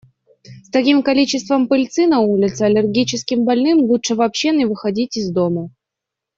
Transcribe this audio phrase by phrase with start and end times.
[0.63, 5.69] С таким количеством пыльцы на улице, аллергическим больным лучше вообще не выходить из дома.